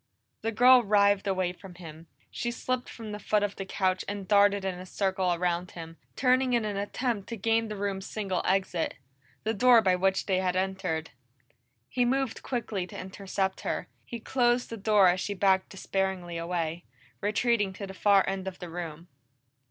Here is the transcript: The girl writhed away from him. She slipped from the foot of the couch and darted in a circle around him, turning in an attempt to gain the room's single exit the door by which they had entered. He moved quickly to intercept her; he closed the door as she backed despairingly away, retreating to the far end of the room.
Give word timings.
The 0.41 0.51
girl 0.51 0.81
writhed 0.83 1.27
away 1.27 1.53
from 1.53 1.75
him. 1.75 2.07
She 2.31 2.49
slipped 2.49 2.89
from 2.89 3.11
the 3.11 3.19
foot 3.19 3.43
of 3.43 3.55
the 3.55 3.67
couch 3.67 4.03
and 4.07 4.27
darted 4.27 4.65
in 4.65 4.73
a 4.79 4.85
circle 4.87 5.31
around 5.31 5.69
him, 5.77 5.97
turning 6.15 6.53
in 6.53 6.65
an 6.65 6.75
attempt 6.75 7.29
to 7.29 7.37
gain 7.37 7.67
the 7.67 7.75
room's 7.75 8.07
single 8.07 8.41
exit 8.43 8.95
the 9.43 9.53
door 9.53 9.79
by 9.83 9.95
which 9.95 10.25
they 10.25 10.37
had 10.39 10.55
entered. 10.55 11.11
He 11.87 12.03
moved 12.03 12.41
quickly 12.41 12.87
to 12.87 12.97
intercept 12.97 13.61
her; 13.61 13.89
he 14.03 14.19
closed 14.19 14.71
the 14.71 14.75
door 14.77 15.07
as 15.07 15.19
she 15.19 15.35
backed 15.35 15.69
despairingly 15.69 16.35
away, 16.35 16.83
retreating 17.21 17.71
to 17.73 17.85
the 17.85 17.93
far 17.93 18.27
end 18.27 18.47
of 18.47 18.57
the 18.57 18.71
room. 18.71 19.07